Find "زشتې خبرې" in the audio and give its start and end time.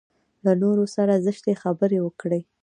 1.25-1.99